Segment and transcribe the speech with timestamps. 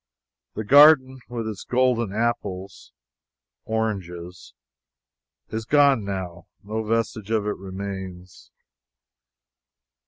[0.55, 2.91] The garden, with its golden apples
[3.65, 4.55] (oranges),
[5.49, 8.49] is gone now no vestige of it remains.